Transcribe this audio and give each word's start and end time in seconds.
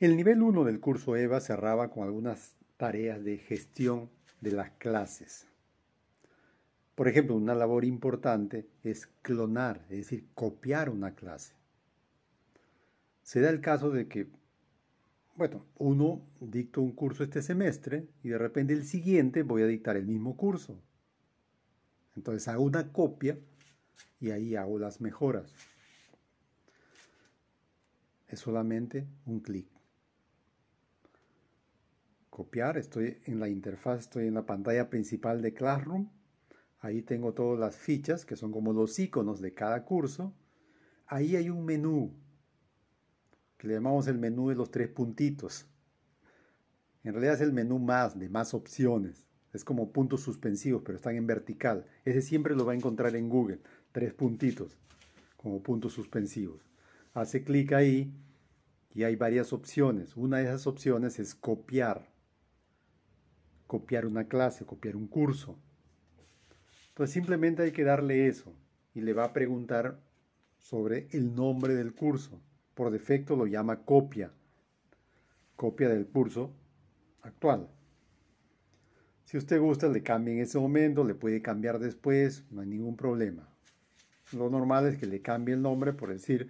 El 0.00 0.16
nivel 0.16 0.42
1 0.42 0.64
del 0.64 0.80
curso 0.80 1.14
EVA 1.14 1.38
cerraba 1.40 1.88
con 1.88 2.02
algunas 2.02 2.56
tareas 2.76 3.22
de 3.22 3.38
gestión 3.38 4.10
de 4.40 4.50
las 4.50 4.72
clases. 4.72 5.46
Por 6.96 7.06
ejemplo, 7.06 7.36
una 7.36 7.54
labor 7.54 7.84
importante 7.84 8.66
es 8.82 9.06
clonar, 9.22 9.86
es 9.90 9.98
decir, 9.98 10.26
copiar 10.34 10.90
una 10.90 11.14
clase. 11.14 11.54
Se 13.22 13.40
da 13.40 13.50
el 13.50 13.60
caso 13.60 13.90
de 13.90 14.08
que, 14.08 14.26
bueno, 15.36 15.64
uno 15.78 16.26
dicta 16.40 16.80
un 16.80 16.90
curso 16.90 17.22
este 17.22 17.40
semestre 17.40 18.08
y 18.24 18.30
de 18.30 18.38
repente 18.38 18.72
el 18.72 18.84
siguiente 18.84 19.44
voy 19.44 19.62
a 19.62 19.66
dictar 19.66 19.96
el 19.96 20.06
mismo 20.06 20.36
curso. 20.36 20.76
Entonces 22.16 22.48
hago 22.48 22.64
una 22.64 22.92
copia 22.92 23.38
y 24.20 24.32
ahí 24.32 24.56
hago 24.56 24.76
las 24.76 25.00
mejoras. 25.00 25.54
Es 28.26 28.40
solamente 28.40 29.06
un 29.24 29.38
clic 29.38 29.73
copiar, 32.34 32.76
estoy 32.78 33.20
en 33.26 33.38
la 33.38 33.48
interfaz, 33.48 34.00
estoy 34.00 34.26
en 34.26 34.34
la 34.34 34.44
pantalla 34.44 34.90
principal 34.90 35.40
de 35.40 35.54
Classroom, 35.54 36.08
ahí 36.80 37.00
tengo 37.00 37.32
todas 37.32 37.60
las 37.60 37.76
fichas 37.76 38.26
que 38.26 38.34
son 38.34 38.50
como 38.50 38.72
los 38.72 38.98
iconos 38.98 39.40
de 39.40 39.54
cada 39.54 39.84
curso, 39.84 40.34
ahí 41.06 41.36
hay 41.36 41.48
un 41.48 41.64
menú 41.64 42.12
que 43.56 43.68
le 43.68 43.74
llamamos 43.74 44.08
el 44.08 44.18
menú 44.18 44.48
de 44.48 44.56
los 44.56 44.72
tres 44.72 44.88
puntitos. 44.88 45.68
En 47.04 47.12
realidad 47.12 47.34
es 47.34 47.40
el 47.40 47.52
menú 47.52 47.78
más, 47.78 48.18
de 48.18 48.28
más 48.28 48.52
opciones. 48.52 49.28
Es 49.52 49.62
como 49.62 49.92
puntos 49.92 50.22
suspensivos, 50.22 50.82
pero 50.84 50.96
están 50.96 51.14
en 51.14 51.28
vertical. 51.28 51.86
Ese 52.04 52.20
siempre 52.20 52.56
lo 52.56 52.66
va 52.66 52.72
a 52.72 52.76
encontrar 52.76 53.14
en 53.14 53.28
Google. 53.28 53.60
Tres 53.92 54.12
puntitos, 54.12 54.76
como 55.36 55.62
puntos 55.62 55.92
suspensivos. 55.92 56.68
Hace 57.12 57.44
clic 57.44 57.72
ahí 57.74 58.12
y 58.92 59.04
hay 59.04 59.14
varias 59.14 59.52
opciones. 59.52 60.16
Una 60.16 60.38
de 60.38 60.44
esas 60.44 60.66
opciones 60.66 61.20
es 61.20 61.36
copiar 61.36 62.12
copiar 63.74 64.06
una 64.06 64.28
clase, 64.28 64.64
copiar 64.64 64.94
un 64.94 65.08
curso. 65.08 65.58
Entonces 66.90 67.12
simplemente 67.12 67.64
hay 67.64 67.72
que 67.72 67.82
darle 67.82 68.28
eso 68.28 68.54
y 68.94 69.00
le 69.00 69.12
va 69.12 69.24
a 69.24 69.32
preguntar 69.32 69.98
sobre 70.58 71.08
el 71.10 71.34
nombre 71.34 71.74
del 71.74 71.92
curso. 71.92 72.40
Por 72.76 72.92
defecto 72.92 73.34
lo 73.34 73.48
llama 73.48 73.84
copia, 73.84 74.30
copia 75.56 75.88
del 75.88 76.06
curso 76.06 76.52
actual. 77.22 77.68
Si 79.24 79.36
usted 79.36 79.60
gusta, 79.60 79.88
le 79.88 80.04
cambie 80.04 80.34
en 80.34 80.42
ese 80.42 80.60
momento, 80.60 81.02
le 81.02 81.16
puede 81.16 81.42
cambiar 81.42 81.80
después, 81.80 82.44
no 82.52 82.60
hay 82.60 82.68
ningún 82.68 82.96
problema. 82.96 83.48
Lo 84.30 84.48
normal 84.50 84.86
es 84.86 84.98
que 84.98 85.06
le 85.06 85.20
cambie 85.20 85.56
el 85.56 85.62
nombre 85.62 85.94
por 85.94 86.10
decir 86.10 86.48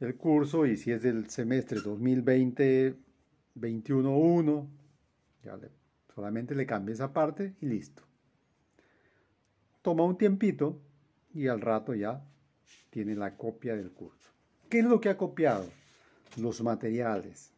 el 0.00 0.16
curso 0.16 0.66
y 0.66 0.76
si 0.76 0.90
es 0.90 1.02
del 1.02 1.30
semestre 1.30 1.78
2020-21-1, 1.78 4.66
ya 5.44 5.56
le 5.56 5.81
Solamente 6.14 6.54
le 6.54 6.66
cambia 6.66 6.92
esa 6.92 7.12
parte 7.12 7.54
y 7.60 7.66
listo. 7.66 8.02
Toma 9.80 10.04
un 10.04 10.18
tiempito 10.18 10.80
y 11.34 11.48
al 11.48 11.60
rato 11.60 11.94
ya 11.94 12.24
tiene 12.90 13.14
la 13.14 13.36
copia 13.36 13.74
del 13.74 13.90
curso. 13.90 14.30
¿Qué 14.68 14.80
es 14.80 14.84
lo 14.84 15.00
que 15.00 15.08
ha 15.08 15.16
copiado? 15.16 15.68
Los 16.36 16.62
materiales. 16.62 17.52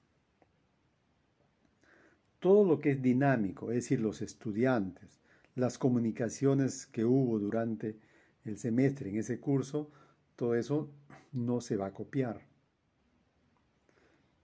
Todo 2.38 2.64
lo 2.64 2.78
que 2.78 2.92
es 2.92 3.02
dinámico, 3.02 3.70
es 3.70 3.76
decir, 3.76 4.00
los 4.00 4.22
estudiantes, 4.22 5.20
las 5.54 5.78
comunicaciones 5.78 6.86
que 6.86 7.04
hubo 7.04 7.38
durante 7.38 7.98
el 8.44 8.58
semestre 8.58 9.10
en 9.10 9.18
ese 9.18 9.40
curso, 9.40 9.90
todo 10.36 10.54
eso 10.54 10.90
no 11.32 11.60
se 11.60 11.76
va 11.76 11.86
a 11.86 11.92
copiar. 11.92 12.40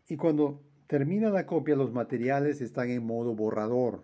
Y 0.08 0.16
cuando 0.16 0.62
termina 0.90 1.30
la 1.30 1.46
copia, 1.46 1.76
los 1.76 1.92
materiales 1.92 2.60
están 2.60 2.90
en 2.90 3.06
modo 3.06 3.32
borrador. 3.36 4.02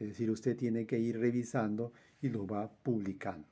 Es 0.00 0.08
decir, 0.08 0.32
usted 0.32 0.56
tiene 0.56 0.84
que 0.84 0.98
ir 0.98 1.16
revisando 1.20 1.92
y 2.20 2.28
lo 2.28 2.44
va 2.44 2.68
publicando. 2.82 3.46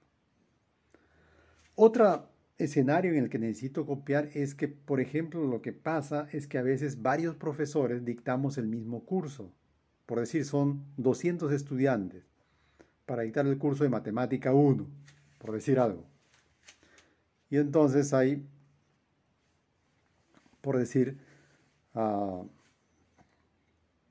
Otro 1.76 2.28
escenario 2.58 3.12
en 3.12 3.18
el 3.18 3.30
que 3.30 3.38
necesito 3.38 3.86
copiar 3.86 4.30
es 4.34 4.56
que, 4.56 4.66
por 4.66 5.00
ejemplo, 5.00 5.46
lo 5.46 5.62
que 5.62 5.72
pasa 5.72 6.26
es 6.32 6.48
que 6.48 6.58
a 6.58 6.62
veces 6.62 7.02
varios 7.02 7.36
profesores 7.36 8.04
dictamos 8.04 8.58
el 8.58 8.66
mismo 8.66 9.04
curso. 9.04 9.52
Por 10.06 10.18
decir, 10.18 10.44
son 10.44 10.82
200 10.96 11.52
estudiantes 11.52 12.24
para 13.04 13.22
dictar 13.22 13.46
el 13.46 13.58
curso 13.58 13.84
de 13.84 13.90
matemática 13.90 14.52
1, 14.52 14.88
por 15.38 15.52
decir 15.52 15.78
algo. 15.78 16.04
Y 17.48 17.58
entonces 17.58 18.12
hay, 18.12 18.44
por 20.60 20.78
decir, 20.78 21.24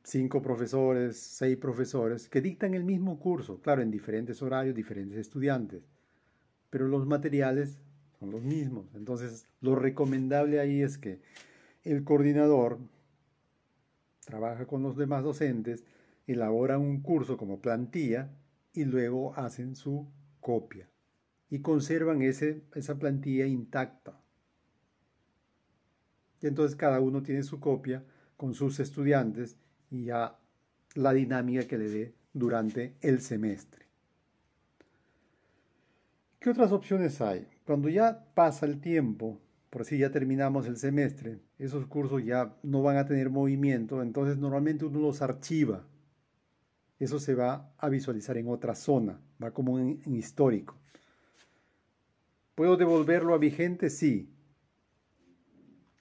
cinco 0.04 0.42
profesores, 0.42 1.18
seis 1.18 1.58
profesores, 1.58 2.30
que 2.30 2.42
dictan 2.42 2.74
el 2.74 2.84
mismo 2.84 3.20
curso, 3.20 3.60
claro, 3.62 3.82
en 3.82 3.92
diferentes 3.92 4.42
horarios, 4.42 4.76
diferentes 4.76 5.18
estudiantes, 5.18 5.84
pero 6.70 6.88
los 6.88 7.06
materiales 7.06 7.80
son 8.20 8.32
los 8.32 8.42
mismos. 8.42 8.88
Entonces, 8.96 9.48
lo 9.62 9.76
recomendable 9.76 10.60
ahí 10.60 10.82
es 10.82 10.98
que 10.98 11.22
el 11.84 12.04
coordinador 12.04 12.80
trabaja 14.26 14.66
con 14.66 14.84
los 14.84 14.98
demás 14.98 15.24
docentes, 15.24 15.86
elabora 16.28 16.78
un 16.78 17.02
curso 17.02 17.38
como 17.38 17.62
plantilla 17.62 18.32
y 18.74 18.86
luego 18.86 19.36
hacen 19.36 19.76
su 19.76 20.08
copia 20.40 20.90
y 21.50 21.62
conservan 21.62 22.22
ese, 22.22 22.64
esa 22.74 22.98
plantilla 22.98 23.46
intacta. 23.46 24.20
Entonces 26.48 26.76
cada 26.76 27.00
uno 27.00 27.24
tiene 27.24 27.44
su 27.44 27.60
copia 27.60 28.04
con 28.38 28.54
sus 28.54 28.80
estudiantes 28.80 29.58
y 29.90 30.06
ya 30.06 30.38
la 30.94 31.14
dinámica 31.14 31.68
que 31.68 31.78
le 31.78 31.90
dé 31.90 32.14
durante 32.34 32.96
el 33.02 33.22
semestre. 33.22 33.86
¿Qué 36.40 36.50
otras 36.52 36.72
opciones 36.72 37.22
hay? 37.22 37.48
Cuando 37.66 37.90
ya 37.90 38.28
pasa 38.36 38.68
el 38.68 38.80
tiempo, 38.80 39.42
por 39.72 39.86
si 39.86 39.98
ya 39.98 40.12
terminamos 40.12 40.68
el 40.68 40.78
semestre, 40.78 41.40
esos 41.58 41.88
cursos 41.88 42.24
ya 42.24 42.56
no 42.62 42.84
van 42.84 42.98
a 42.98 43.06
tener 43.06 43.32
movimiento, 43.32 44.04
entonces 44.04 44.38
normalmente 44.38 44.86
uno 44.86 45.00
los 45.00 45.24
archiva. 45.24 45.88
Eso 47.00 47.20
se 47.20 47.34
va 47.34 47.74
a 47.78 47.90
visualizar 47.90 48.38
en 48.38 48.48
otra 48.48 48.76
zona, 48.76 49.20
va 49.44 49.52
como 49.52 49.80
en, 49.80 50.00
en 50.06 50.16
histórico. 50.16 50.78
¿Puedo 52.54 52.78
devolverlo 52.78 53.34
a 53.34 53.38
vigente? 53.40 53.90
Sí, 53.90 54.35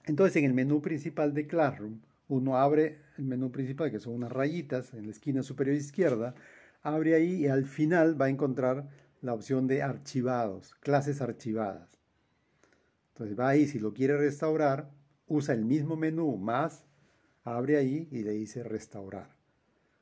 entonces 0.05 0.35
en 0.37 0.45
el 0.45 0.53
menú 0.53 0.81
principal 0.81 1.33
de 1.33 1.47
Classroom, 1.47 1.99
uno 2.27 2.57
abre 2.57 2.99
el 3.17 3.25
menú 3.25 3.51
principal, 3.51 3.91
que 3.91 3.99
son 3.99 4.13
unas 4.13 4.31
rayitas 4.31 4.93
en 4.93 5.05
la 5.05 5.11
esquina 5.11 5.43
superior 5.43 5.75
izquierda, 5.75 6.35
abre 6.81 7.15
ahí 7.15 7.45
y 7.45 7.47
al 7.47 7.65
final 7.65 8.19
va 8.19 8.25
a 8.25 8.29
encontrar 8.29 8.89
la 9.21 9.33
opción 9.33 9.67
de 9.67 9.81
archivados, 9.81 10.75
clases 10.75 11.21
archivadas. 11.21 11.89
Entonces 13.13 13.39
va 13.39 13.49
ahí, 13.49 13.65
si 13.67 13.79
lo 13.79 13.93
quiere 13.93 14.17
restaurar, 14.17 14.91
usa 15.27 15.55
el 15.55 15.65
mismo 15.65 15.95
menú 15.95 16.37
más, 16.37 16.83
abre 17.43 17.77
ahí 17.77 18.07
y 18.11 18.23
le 18.23 18.31
dice 18.31 18.63
restaurar. 18.63 19.35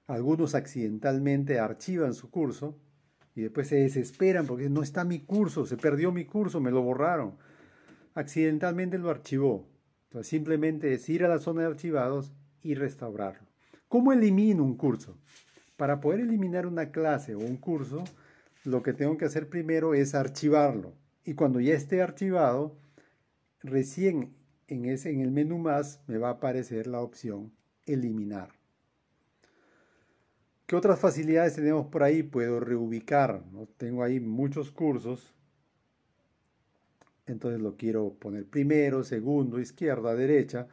Algunos 0.07 0.55
accidentalmente 0.55 1.59
archivan 1.59 2.13
su 2.13 2.29
curso 2.29 2.77
y 3.35 3.41
después 3.41 3.67
se 3.67 3.77
desesperan 3.77 4.45
porque 4.45 4.69
no 4.69 4.83
está 4.83 5.03
mi 5.05 5.19
curso, 5.19 5.65
se 5.65 5.77
perdió 5.77 6.11
mi 6.11 6.25
curso, 6.25 6.59
me 6.59 6.71
lo 6.71 6.81
borraron. 6.81 7.35
Accidentalmente 8.15 8.97
lo 8.97 9.09
archivó. 9.09 9.72
Simplemente 10.21 10.93
es 10.93 11.09
ir 11.09 11.25
a 11.25 11.27
la 11.27 11.39
zona 11.39 11.61
de 11.61 11.67
archivados 11.67 12.33
y 12.61 12.75
restaurarlo. 12.75 13.47
¿Cómo 13.87 14.13
elimino 14.13 14.63
un 14.63 14.77
curso? 14.77 15.17
Para 15.75 15.99
poder 15.99 16.19
eliminar 16.19 16.67
una 16.67 16.91
clase 16.91 17.33
o 17.33 17.39
un 17.39 17.57
curso, 17.57 18.03
lo 18.63 18.83
que 18.83 18.93
tengo 18.93 19.17
que 19.17 19.25
hacer 19.25 19.49
primero 19.49 19.93
es 19.93 20.13
archivarlo. 20.13 20.93
Y 21.25 21.33
cuando 21.33 21.59
ya 21.59 21.73
esté 21.73 22.01
archivado, 22.01 22.75
recién 23.61 24.33
en, 24.67 24.85
el 24.85 25.31
menú 25.31 25.57
más 25.57 26.01
me 26.07 26.17
va 26.17 26.29
a 26.29 26.33
aparecer 26.33 26.87
la 26.87 27.01
opción 27.01 27.51
eliminar. 27.85 28.49
¿Qué 30.65 30.75
otras 30.75 30.99
facilidades 30.99 31.55
tenemos 31.55 31.87
por 31.87 32.03
ahí? 32.03 32.23
Puedo 32.23 32.59
reubicar. 32.59 33.43
Tengo 33.77 34.03
ahí 34.03 34.19
muchos 34.19 34.71
cursos 34.71 35.33
entonces 37.25 37.61
lo 37.61 37.77
quiero 37.77 38.13
poner 38.13 38.45
primero, 38.45 39.03
segundo, 39.03 39.59
izquierda, 39.59 40.15
derecha. 40.15 40.67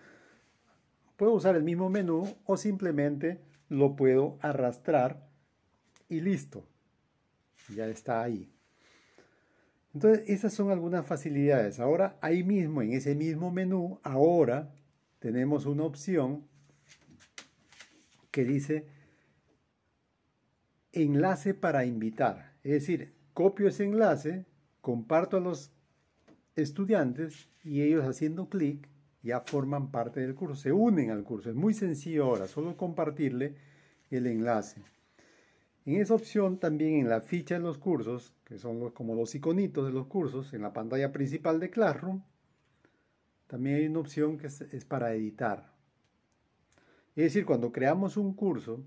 Puedo 1.17 1.32
usar 1.32 1.56
el 1.56 1.62
mismo 1.62 1.91
menú 1.91 2.37
o 2.44 2.56
simplemente 2.56 3.41
lo 3.69 3.94
puedo 3.94 4.38
arrastrar 4.41 5.29
y 6.08 6.20
listo. 6.20 6.67
Ya 7.75 7.87
está 7.87 8.23
ahí. 8.23 8.50
Entonces, 9.94 10.29
esas 10.29 10.52
son 10.52 10.70
algunas 10.70 11.06
facilidades. 11.06 11.81
Ahora, 11.81 12.17
ahí 12.20 12.43
mismo, 12.43 12.82
en 12.82 12.93
ese 12.93 13.14
mismo 13.14 13.50
menú, 13.50 14.00
ahora 14.03 14.73
tenemos 15.19 15.67
una 15.67 15.85
opción 15.85 16.46
que 18.31 18.44
dice 18.44 18.87
enlace 20.93 21.55
para 21.55 21.85
invitar. 21.85 22.55
Es 22.62 22.73
decir, 22.73 23.14
copio 23.35 23.69
ese 23.69 23.85
enlace, 23.85 24.46
comparto 24.81 25.37
a 25.37 25.41
los 25.41 25.73
estudiantes 26.62 27.48
y 27.64 27.82
ellos 27.82 28.04
haciendo 28.04 28.48
clic 28.48 28.88
ya 29.22 29.40
forman 29.40 29.90
parte 29.90 30.20
del 30.20 30.34
curso, 30.34 30.56
se 30.56 30.72
unen 30.72 31.10
al 31.10 31.24
curso. 31.24 31.50
Es 31.50 31.56
muy 31.56 31.74
sencillo 31.74 32.24
ahora, 32.24 32.46
solo 32.46 32.76
compartirle 32.76 33.56
el 34.10 34.26
enlace. 34.26 34.82
En 35.86 35.96
esa 36.00 36.14
opción 36.14 36.58
también 36.58 37.00
en 37.00 37.08
la 37.08 37.20
ficha 37.20 37.54
de 37.54 37.60
los 37.60 37.78
cursos, 37.78 38.34
que 38.44 38.58
son 38.58 38.90
como 38.90 39.14
los 39.14 39.34
iconitos 39.34 39.86
de 39.86 39.92
los 39.92 40.06
cursos, 40.06 40.52
en 40.52 40.62
la 40.62 40.72
pantalla 40.72 41.12
principal 41.12 41.58
de 41.58 41.70
Classroom, 41.70 42.22
también 43.46 43.76
hay 43.76 43.86
una 43.86 44.00
opción 44.00 44.38
que 44.38 44.46
es, 44.46 44.84
para 44.84 45.12
editar. 45.14 45.74
Es 47.16 47.24
decir, 47.24 47.44
cuando 47.44 47.72
creamos 47.72 48.16
un 48.16 48.34
curso, 48.34 48.84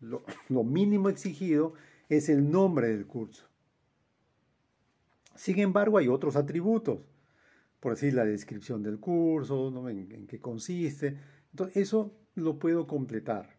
lo, 0.00 0.22
mínimo 0.64 1.08
exigido 1.08 1.74
es 2.08 2.28
el 2.28 2.50
nombre 2.50 2.88
del 2.88 3.06
curso. 3.06 3.46
Sin 5.42 5.58
embargo, 5.58 5.98
hay 5.98 6.06
otros 6.06 6.36
atributos, 6.36 7.00
por 7.80 7.94
decir 7.94 8.14
la 8.14 8.24
descripción 8.24 8.80
del 8.80 9.00
curso, 9.00 9.88
en, 9.88 10.28
qué 10.28 10.38
consiste. 10.38 11.18
Entonces, 11.50 11.78
eso 11.78 12.14
lo 12.36 12.60
puedo 12.60 12.86
completar 12.86 13.58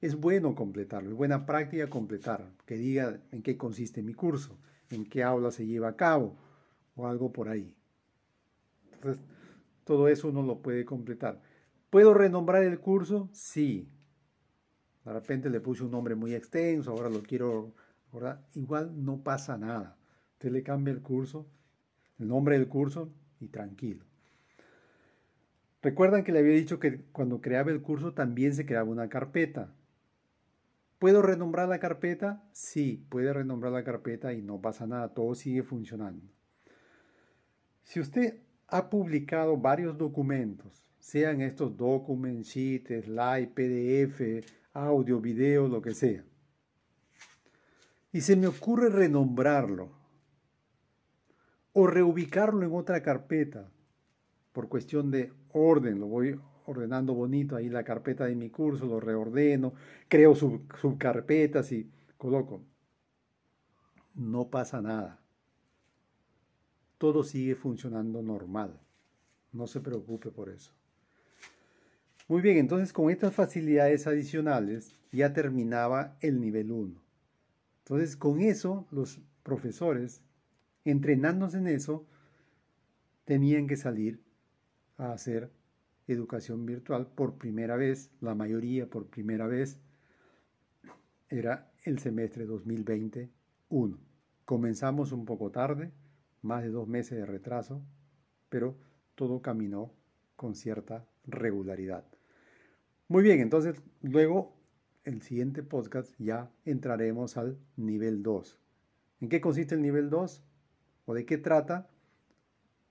es 0.00 0.16
bueno 0.16 0.56
completarlo, 0.56 1.10
es 1.10 1.16
buena 1.16 1.46
práctica 1.46 1.88
completar, 1.88 2.50
que 2.66 2.76
diga 2.76 3.20
en 3.30 3.40
qué 3.40 3.56
consiste 3.56 4.02
mi 4.02 4.14
curso, 4.14 4.58
en 4.90 5.06
qué 5.06 5.22
aula 5.22 5.52
se 5.52 5.64
lleva 5.64 5.90
a 5.90 5.96
cabo 5.96 6.36
o 6.96 7.06
algo 7.06 7.32
por 7.32 7.48
ahí. 7.48 7.72
Entonces, 8.94 9.24
todo 9.84 10.08
eso 10.08 10.28
uno 10.28 10.42
lo 10.42 10.60
puede 10.60 10.84
completar. 10.84 11.40
¿Puedo 11.88 12.14
renombrar 12.14 12.64
el 12.64 12.80
curso? 12.80 13.30
Sí. 13.32 13.88
De 15.04 15.12
repente 15.12 15.48
le 15.48 15.60
puse 15.60 15.84
un 15.84 15.92
nombre 15.92 16.16
muy 16.16 16.34
extenso, 16.34 16.90
ahora 16.90 17.08
lo 17.08 17.22
quiero, 17.22 17.72
igual 18.54 18.92
no 19.04 19.22
pasa 19.22 19.56
nada. 19.56 19.96
Usted 20.34 20.50
le 20.50 20.62
cambia 20.62 20.92
el 20.92 21.00
curso, 21.00 21.46
el 22.18 22.28
nombre 22.28 22.58
del 22.58 22.68
curso 22.68 23.12
y 23.40 23.48
tranquilo. 23.48 24.04
Recuerdan 25.82 26.24
que 26.24 26.32
le 26.32 26.38
había 26.38 26.54
dicho 26.54 26.78
que 26.78 27.02
cuando 27.12 27.40
creaba 27.40 27.70
el 27.70 27.82
curso 27.82 28.14
también 28.14 28.54
se 28.54 28.64
creaba 28.64 28.88
una 28.88 29.08
carpeta. 29.08 29.72
¿Puedo 30.98 31.20
renombrar 31.20 31.68
la 31.68 31.78
carpeta? 31.78 32.42
Sí, 32.52 33.04
puede 33.10 33.32
renombrar 33.32 33.72
la 33.72 33.84
carpeta 33.84 34.32
y 34.32 34.40
no 34.40 34.60
pasa 34.60 34.86
nada, 34.86 35.12
todo 35.12 35.34
sigue 35.34 35.62
funcionando. 35.62 36.26
Si 37.82 38.00
usted 38.00 38.40
ha 38.68 38.88
publicado 38.88 39.58
varios 39.58 39.98
documentos, 39.98 40.82
sean 40.98 41.42
estos 41.42 41.76
documentos, 41.76 42.46
sheets, 42.46 43.04
slide, 43.04 43.48
PDF, 43.48 44.46
audio, 44.72 45.20
video, 45.20 45.68
lo 45.68 45.82
que 45.82 45.92
sea, 45.92 46.24
y 48.10 48.22
se 48.22 48.36
me 48.36 48.46
ocurre 48.46 48.88
renombrarlo 48.88 50.03
o 51.74 51.86
reubicarlo 51.86 52.64
en 52.64 52.72
otra 52.72 53.02
carpeta 53.02 53.68
por 54.52 54.68
cuestión 54.68 55.10
de 55.10 55.32
orden, 55.52 56.00
lo 56.00 56.06
voy 56.06 56.40
ordenando 56.66 57.12
bonito 57.12 57.56
ahí 57.56 57.68
la 57.68 57.84
carpeta 57.84 58.24
de 58.24 58.36
mi 58.36 58.48
curso, 58.48 58.86
lo 58.86 59.00
reordeno, 59.00 59.74
creo 60.08 60.34
subcarpetas 60.34 61.72
y 61.72 61.90
coloco. 62.16 62.62
No 64.14 64.48
pasa 64.48 64.80
nada. 64.80 65.20
Todo 66.96 67.24
sigue 67.24 67.56
funcionando 67.56 68.22
normal. 68.22 68.80
No 69.52 69.66
se 69.66 69.80
preocupe 69.80 70.30
por 70.30 70.48
eso. 70.48 70.72
Muy 72.28 72.40
bien, 72.40 72.56
entonces 72.56 72.92
con 72.92 73.10
estas 73.10 73.34
facilidades 73.34 74.06
adicionales 74.06 74.94
ya 75.12 75.32
terminaba 75.32 76.16
el 76.20 76.40
nivel 76.40 76.70
1. 76.70 76.94
Entonces 77.80 78.16
con 78.16 78.40
eso 78.40 78.86
los 78.92 79.20
profesores, 79.42 80.22
entrenándose 80.84 81.58
en 81.58 81.66
eso, 81.68 82.06
tenían 83.24 83.66
que 83.66 83.76
salir 83.76 84.20
a 84.96 85.12
hacer 85.12 85.50
educación 86.06 86.66
virtual 86.66 87.06
por 87.06 87.38
primera 87.38 87.76
vez, 87.76 88.10
la 88.20 88.34
mayoría 88.34 88.88
por 88.88 89.06
primera 89.06 89.46
vez, 89.46 89.78
era 91.28 91.72
el 91.84 91.98
semestre 91.98 92.44
2021. 92.44 93.98
Comenzamos 94.44 95.12
un 95.12 95.24
poco 95.24 95.50
tarde, 95.50 95.90
más 96.42 96.62
de 96.62 96.70
dos 96.70 96.86
meses 96.86 97.18
de 97.18 97.26
retraso, 97.26 97.82
pero 98.50 98.76
todo 99.14 99.40
caminó 99.40 99.92
con 100.36 100.54
cierta 100.54 101.06
regularidad. 101.26 102.04
Muy 103.08 103.22
bien, 103.22 103.40
entonces 103.40 103.82
luego 104.02 104.54
el 105.04 105.22
siguiente 105.22 105.62
podcast 105.62 106.14
ya 106.18 106.50
entraremos 106.64 107.36
al 107.36 107.58
nivel 107.76 108.22
2. 108.22 108.58
¿En 109.20 109.28
qué 109.28 109.40
consiste 109.40 109.74
el 109.74 109.82
nivel 109.82 110.10
2? 110.10 110.42
¿O 111.06 111.14
de 111.14 111.26
qué 111.26 111.38
trata? 111.38 111.88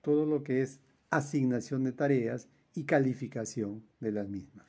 Todo 0.00 0.26
lo 0.26 0.42
que 0.42 0.62
es 0.62 0.80
asignación 1.10 1.84
de 1.84 1.92
tareas 1.92 2.48
y 2.74 2.84
calificación 2.84 3.84
de 4.00 4.12
las 4.12 4.28
mismas. 4.28 4.66